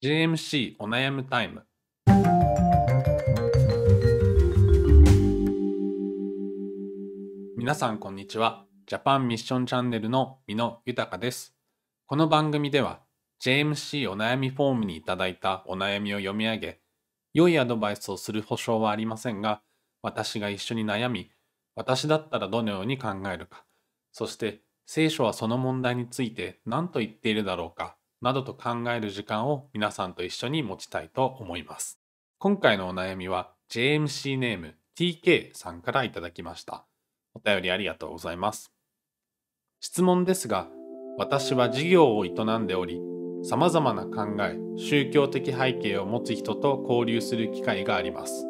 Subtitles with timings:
[0.00, 1.64] JMC お悩むタイム。
[7.56, 8.64] 皆さんこんにちは。
[8.86, 11.56] ジャパンミッションチャンネルの美濃豊です。
[12.06, 13.00] この番組では
[13.42, 16.80] JMC お悩みフォームにいただいたお悩みを読み上げ
[17.34, 19.62] 良いアドバイスをする保証はありませんが
[20.00, 21.32] 私が一緒に悩み
[21.74, 23.64] 私だったらどのように考えるか
[24.12, 31.98] そして聖書はその問題について何と言っているだろうかなどと考える時間を皆さんと一緒に持ちたいと思います。
[32.38, 36.84] 今回のお悩みは JMC ネーム TK さんからいただきました。
[37.34, 38.72] お便りありがとうございます。
[39.80, 40.68] 質問ですが、
[41.18, 43.00] 私は事業を営んでおり、
[43.44, 48.44] 様々な考え、宗教的背景を持つ人と交流する機会があります。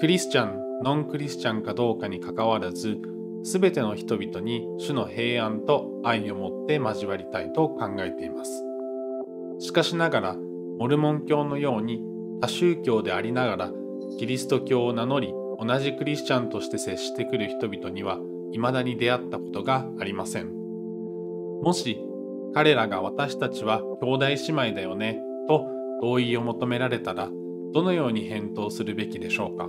[0.00, 2.98] クリスチャン、ノンクリスチャンかどうかにかかわらず、
[3.42, 8.73] すべての人々に主の平安と愛を持って交わりたいと考えています。
[9.58, 10.36] しかしながら
[10.78, 12.02] モルモン教のように
[12.40, 13.72] 多宗教でありながら
[14.18, 18.18] キリスト教を名乗り同じクリスチャンとして接してくる人々には
[18.52, 20.52] 未だに出会ったことがありません。
[21.62, 22.00] もし
[22.52, 25.66] 彼らが私たちは兄弟姉妹だよねと
[26.00, 27.28] 同意を求められたら
[27.72, 29.68] どのように返答するべきでしょうか。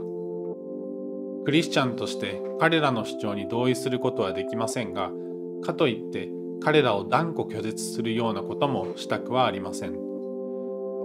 [1.46, 5.12] クリスチャンとして彼らの主張に同意することはできませんが
[5.64, 6.30] かといって
[6.66, 9.96] 彼らを断固拒絶するようなこともしたくはありません。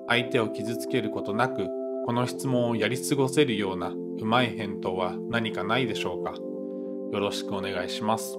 [0.08, 1.68] 相手を傷つけることなく
[2.06, 6.32] この質問をやり過ごせるようなうまい返答は何かないでしょうか。
[6.32, 8.38] よろしくお願いします。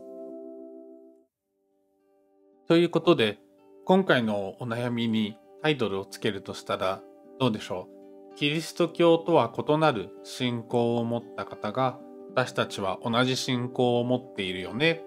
[2.67, 3.37] ということで
[3.85, 7.03] 今回のお悩みにタイトルをつけるとしたら
[7.39, 7.87] どうでしょ
[8.33, 8.35] う？
[8.35, 11.99] キリスト教とは異なる信仰を持った方が
[12.31, 15.03] 私たちは同じ信仰を持っているよね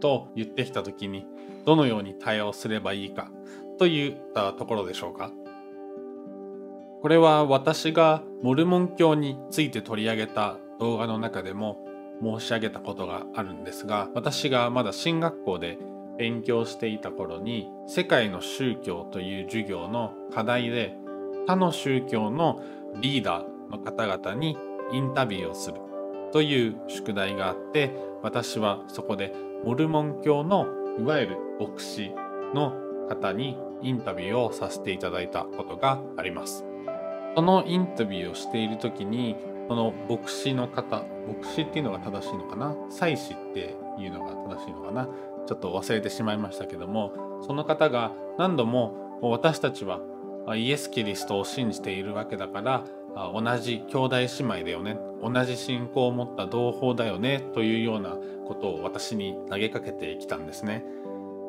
[0.00, 1.24] と言ってきた時に
[1.64, 3.30] どのように対応すればいいか
[3.78, 5.32] といったところでしょうか。
[7.04, 11.86] これは私がモルモン教について取り上げた動画の中でも
[12.22, 15.78] 申し上げたことがあるんですが私がまだ進学校で
[16.16, 20.96] 勉強していた頃に世界の宗教という授業の課題で
[21.46, 22.62] 他の宗教の
[23.00, 24.56] リーダーの方々に
[24.92, 25.76] インタビューをする
[26.32, 30.66] という宿題があって私はそこでモルモン教の
[30.98, 32.12] いわゆる牧師
[32.54, 32.72] の
[33.08, 36.64] 方にインタビューをさせていただいたことがあります。
[37.36, 39.36] そのインタビューをしている時に
[39.68, 42.76] その牧師の方牧師っていうのが正しいのかな？
[42.90, 45.08] 祭司っていうのが正しいのかな？
[45.46, 50.00] ちょっと忘れてしまいましたけどもその方が何度も私たちは
[50.54, 52.84] イエス・キリストを信じているわけだから
[53.14, 54.96] 同じ兄弟姉妹だよね。
[55.22, 57.40] 同じ信仰を持った同胞だよね。
[57.54, 58.16] というような
[58.46, 60.84] ことを私に投げかけてきたんですね。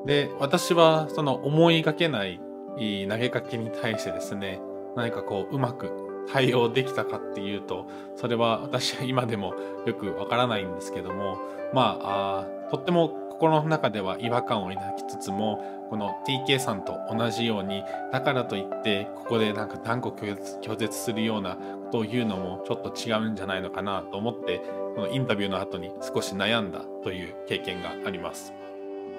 [0.05, 2.39] で私はその思いがけない
[2.77, 4.61] 投げかけに対してですね
[4.95, 5.91] 何かこううまく
[6.31, 11.37] 対応できたかっていうとそれは私は今でもよくわからないんですけども
[11.73, 24.59] まあとっても心の中では違和感を抱きつつもこの TK さんと同じようにだからといってここでなんか断固拒絶するようなことを言うのもちょっと違うんじゃないのかなと思って
[24.95, 28.53] このインタビューの後に少し悩んだという経験があります。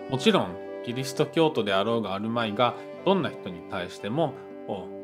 [0.08, 4.34] もちろんキリスト教徒であろうがあるまいがどんな人に対しても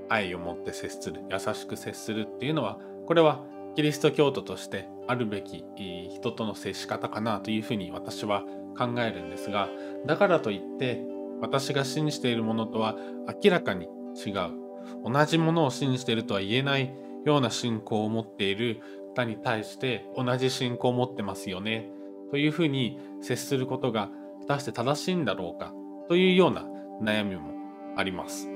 [0.08, 3.40] 愛を持って接する優しく接するっていうのはこれは
[3.74, 5.64] キリスト教徒としてあるべき
[6.10, 8.44] 人との接し方かなというふうに私は
[8.76, 9.68] 考えるんですが
[10.06, 11.04] だからといって
[11.40, 12.96] 私が信じているものとは
[13.42, 14.62] 明らかに違う。
[15.04, 16.94] 同じものを信じているとは言えない
[17.24, 18.80] ような信仰を持っている。
[19.12, 21.90] 方に対して同じ信仰を持ってますよね。
[22.30, 24.10] というふうに接することが
[24.40, 25.72] 果たして正しいんだろうか。
[26.08, 26.66] というような
[27.02, 27.52] 悩みも
[27.96, 28.48] あります。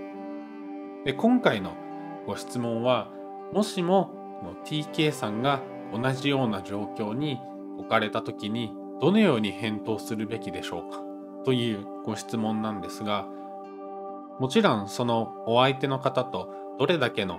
[1.05, 1.75] で今回の
[2.27, 3.13] ご質問は
[3.53, 4.11] もしも
[4.65, 5.63] TK さんが
[5.93, 7.39] 同じような状況に
[7.79, 11.01] 置かれた時にどのように返答するべきでしょうか？
[11.45, 13.27] というご質問なんですが
[14.41, 16.49] もちろんそのお相手の方と
[16.79, 17.39] どれだけの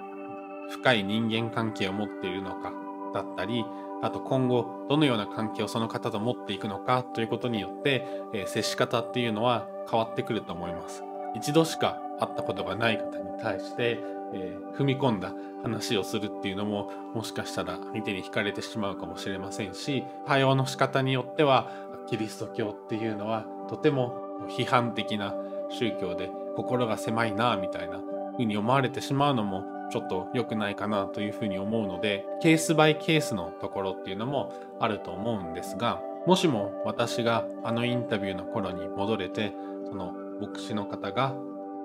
[0.69, 2.73] 深い人間関係を持っているのか
[3.13, 3.65] だったり
[4.01, 11.03] あと今後どのような関係をその方と持っていくのかということによって、えー、接し方っていうのは変わってくると思います。
[11.35, 13.99] 一度しか会ったことがない方に対して、
[14.33, 15.33] えー、踏み込んだ
[15.63, 21.71] 話をするっていうのももしかしたら相手に惹かれてしまうかもしれませんし対応の仕方によっては
[22.09, 25.35] キリスト教っていうのはとても批判的な
[25.69, 28.01] 宗教で心が狭いなみたいな
[28.33, 39.53] 風に思われてしまうのもちょっと良くないかなというふうに思うのでケースバイケースのところっていうのもあると思うんですがもしも私があのインタビューの頃に戻れて
[39.85, 41.35] その牧師の方が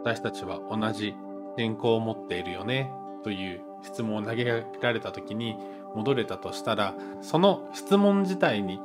[0.05, 1.15] 私たちは同じ
[1.57, 2.91] 信仰を持っているよね
[3.25, 5.57] という質問を投げられた時に
[5.95, 8.81] 戻れたとしたらその質問自体に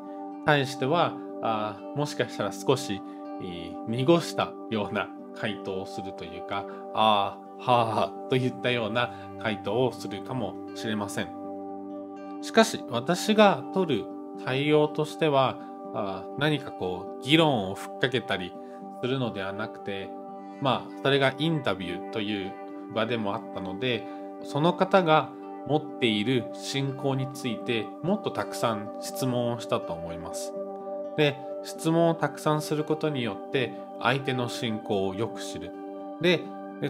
[0.45, 3.01] 対してはあもしかしたら少し、
[3.41, 11.37] えー、濁したような回答をするというかああはあといったような回答をするかもしれません。
[12.41, 14.05] しかし私が取る
[14.45, 15.57] 対応としては
[15.93, 18.53] あ何かこう議論をふっかけたり
[19.01, 20.09] するのではなくて
[20.61, 22.53] まあそれがインタビューという
[22.93, 24.05] 場でもあったので
[24.43, 25.29] その方が
[25.67, 30.53] 持っている信仰についてもっとたくさん質問をしたと思います。
[31.17, 35.71] で質問をたくさんすることによって相手の信仰をよく知る。
[36.21, 36.41] で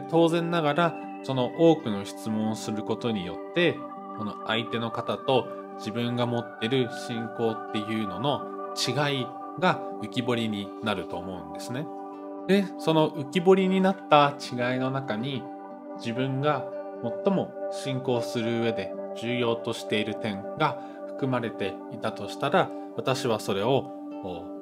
[0.09, 3.77] 当然ながらその多くの質問をすることによって
[4.17, 5.47] この相手の方と
[5.77, 8.41] 自分が持ってる信仰っていうのの
[8.75, 9.27] 違い
[9.59, 11.87] が浮き彫りになると思うんですね。
[12.47, 15.43] でその浮き彫りになった違いの中に
[15.97, 16.65] 自分が
[17.25, 23.91] 最も信仰する上で重要としている点が含まれていたとしたら私はそれを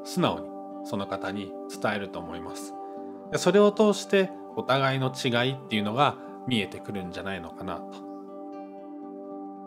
[0.03, 0.47] 素直に
[0.85, 1.51] その方に
[1.81, 2.73] 伝えると思います
[3.31, 3.37] で。
[3.37, 6.15] それを通してお互いの違いっていうのが
[6.47, 8.05] 見えてくるんじゃないのかなと。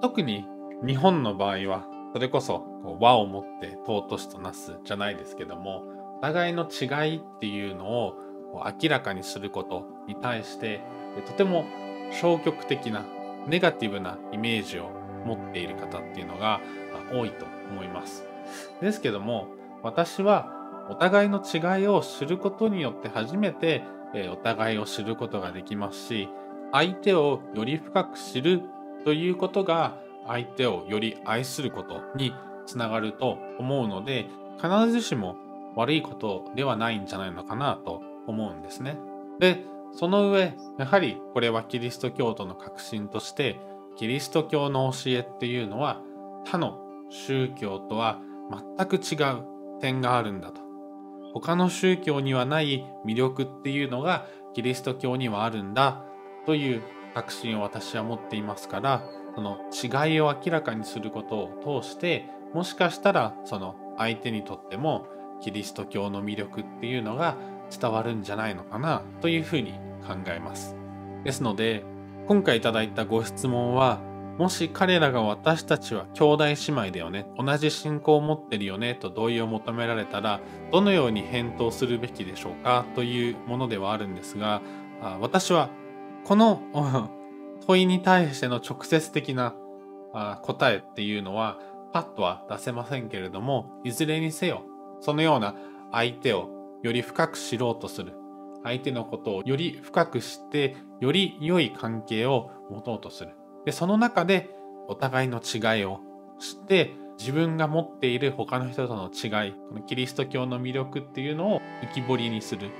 [0.00, 0.46] 特に
[0.86, 2.64] 日本の場合はそれこそ
[3.00, 8.14] 和をもって尊しとなすじゃないですけどもお互いの違いっていうのを
[8.82, 10.80] 明らかにすることに対して
[11.26, 11.64] とても
[12.10, 13.04] 消極的な
[13.46, 14.90] ネガティブなイメージを
[15.24, 16.60] 持っている方っていうのが
[17.12, 18.24] 多いと思います。
[18.80, 19.46] ですけども
[19.82, 20.52] 私は
[20.90, 23.82] お互いの違いを知ることによって初めて
[24.32, 26.28] お互いを知ることができますし
[26.72, 28.62] 相手をより深く知る
[29.04, 32.32] ということが相手をより愛することに
[32.66, 34.26] つながると思うので
[34.56, 35.36] 必ずしも
[35.76, 38.98] 悪いことではないんじゃないのかなと思うんですね。
[39.38, 43.58] でその上やはりこれはキリスト教徒の核心として
[43.96, 46.02] キリスト教の教えっていうのは
[46.44, 46.80] 他の
[47.10, 48.20] 宗教とは
[48.76, 49.44] 全く違う
[49.80, 50.60] 点があるんだと
[51.34, 56.04] 他の宗教にはない魅力っていうのがキリスト教にはあるんだ
[56.46, 56.82] という
[57.14, 59.02] 確信を私は持っていますから
[59.34, 65.06] その違いを明らかにすることを通してもしかしたらその相手にとっても
[65.40, 67.36] キリスト教の魅力っていうのが
[67.70, 69.72] 伝わるんじゃないのかなというふうに
[70.06, 70.76] 考えます。
[71.24, 71.84] ですので
[72.26, 74.00] 今回いただいたご質問は
[74.38, 80.40] もし彼らが私たちは兄弟姉妹だよね同じ信仰を持ってるよねと同意を求められたら
[80.70, 84.62] どのように返答するべきでしょうかというものではあるんですが
[85.20, 85.70] 私は
[86.24, 86.62] この
[87.66, 89.54] 問いに対しての直接的な
[90.42, 91.58] 答えっていうのは
[91.92, 94.62] パッとは出せませんけれどもいずれにせよ
[95.00, 95.54] そのような
[95.92, 96.48] 相手を
[96.82, 98.14] より深く知ろうとする。
[98.64, 103.30] 相手のことをより深く知ってより良い関係を持とうとする。
[103.64, 104.50] でその中で
[104.88, 106.00] お互いの違いを
[106.38, 112.70] 知って自分が持っている他の人との違いこのキリスト教の魅力っていうのを浮き彫りにする。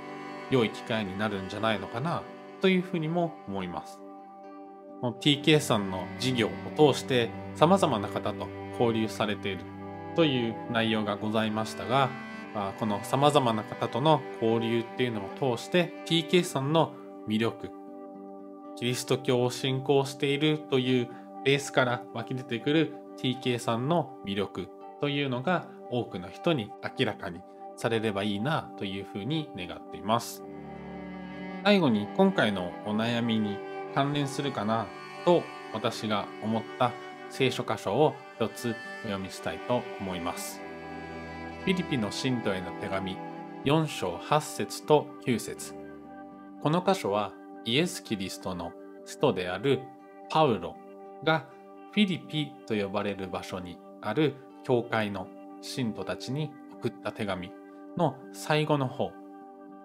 [0.49, 2.23] 良い機会になるんじゃないのかな
[2.61, 3.99] というふうにも思います。
[5.01, 9.78] TK さんの事業を通して様々な方と交流されている。
[10.15, 12.09] という内容がございましたが
[12.55, 16.93] あこの様々な方との交流っていうのを通して TK さんの
[17.27, 17.69] 魅力
[18.75, 21.09] キリスト教を信仰しているという
[21.43, 24.67] ベースから湧き出てくる TK さんの魅力
[25.01, 27.41] というのが多くの人に明らかに
[27.75, 30.43] されればいいなというふうに願っています。
[31.63, 33.57] 最後に今回のお悩みに
[33.93, 34.87] 関連するかな
[35.25, 35.43] と
[35.73, 36.93] 私が思った
[37.29, 40.61] 聖書箇所を一つお読みしたいと思います。
[41.65, 43.17] フィリピの信徒への手紙
[43.65, 45.75] 4章8節と9節
[46.63, 47.33] この箇所は
[47.65, 48.71] イエス・キリストの
[49.05, 49.81] 使徒である
[50.29, 50.77] パウロ
[51.25, 51.47] が
[51.91, 55.27] フィリピと呼ばれる場所にある教会の
[55.59, 57.51] 信徒たちに送った手紙
[57.97, 59.11] の最後の方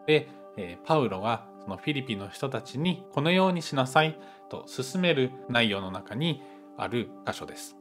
[0.06, 4.16] で、えパウロがそのフィリピの人たちにこのようにしなさい
[4.49, 6.40] と進める内容の中に
[6.76, 7.76] ある箇所です。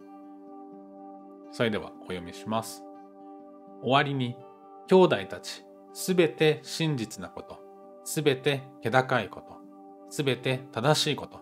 [1.54, 2.84] それではお読みします。
[3.84, 4.36] 終わりに、
[4.88, 7.60] 兄弟たち、すべて真実なこと、
[8.04, 9.58] すべて気高いこと、
[10.10, 11.40] すべて正しいこと、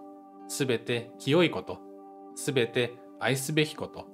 [0.50, 1.80] すべて清いこと、
[2.36, 4.06] すべて愛すべきこと、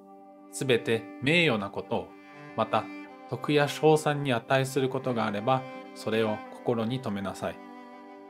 [0.51, 2.07] すべて名誉なことを、
[2.55, 2.85] また
[3.31, 5.63] 徳や賞賛に値することがあれば、
[5.95, 7.55] それを心に留めなさい。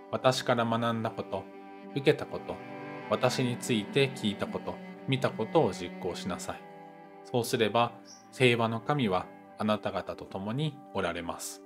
[0.09, 1.43] 私から学んだこと、
[1.91, 2.55] 受けたこと、
[3.09, 4.75] 私について聞いたこと、
[5.09, 6.66] 見たことを実行しなさい。
[7.31, 7.91] そうすれば、
[8.31, 9.25] 平和の神は
[9.57, 11.61] あなた方と共におられます。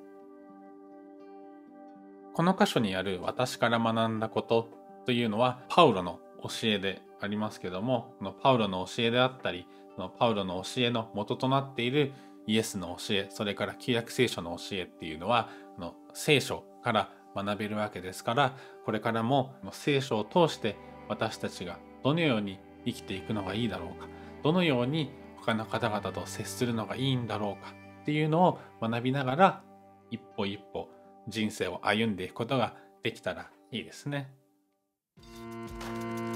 [2.34, 4.70] この箇所にある私から学んだこと
[5.06, 12.14] というのはパウロの教えでありますけどもこのパウロの教えであったりそのパウロの教えの元となっている
[12.48, 20.78] イエスの教えそれから旧約聖書の教えっていうのはの聖書から学べるわけですからこれからも聖書を通して
[21.10, 24.08] 私たちがどのように生きていくのがいいだろうか
[24.42, 25.12] どのように
[25.44, 29.64] 他の方々と接するのがいいんだろうかっていうのを学びながら
[30.10, 30.88] 一歩一歩
[31.28, 34.32] 人生を歩んでいくことができたらいいですね。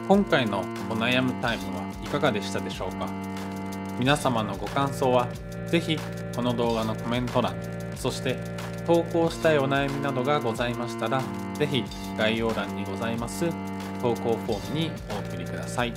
[0.07, 3.07] 今回のお悩むタイムはいかがでしたでしょうか？
[3.97, 5.27] 皆様のご感想は
[5.67, 5.97] 是非
[6.35, 7.55] この動画のコメント欄
[7.95, 8.37] そして
[8.85, 11.21] 投稿したいお悩みなどがございましたら
[11.55, 11.83] 是非
[12.17, 13.49] 概要欄にございます
[14.01, 15.93] 投稿フォームにお送りください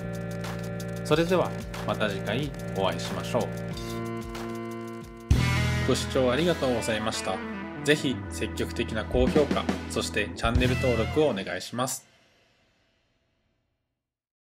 [1.08, 1.50] それでは
[1.86, 3.42] また次回お会いしましょう。
[5.88, 7.34] ご視聴ありがとうございました。
[7.82, 12.07] 是非積極的な高評価そしてチャンネル登録をお願いします。